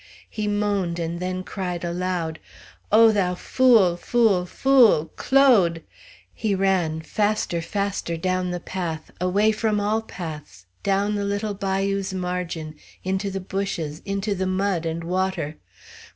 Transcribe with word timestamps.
He 0.27 0.47
moaned 0.47 0.97
and 0.97 1.19
then 1.19 1.43
cried 1.43 1.83
aloud, 1.83 2.39
"O 2.91 3.11
thou 3.11 3.35
fool, 3.35 3.95
fool, 3.95 4.47
fool! 4.47 5.11
Claude!" 5.15 5.83
He 6.33 6.55
ran; 6.55 7.01
faster 7.01 7.61
faster 7.61 8.17
down 8.17 8.49
the 8.49 8.59
path, 8.59 9.11
away 9.21 9.51
from 9.51 9.79
all 9.79 10.01
paths, 10.01 10.65
down 10.81 11.13
the 11.13 11.23
little 11.23 11.53
bayou's 11.53 12.15
margin, 12.15 12.73
into 13.03 13.29
the 13.29 13.39
bushes, 13.39 14.01
into 14.03 14.33
the 14.33 14.47
mud 14.47 14.87
and 14.87 15.03
water. 15.03 15.57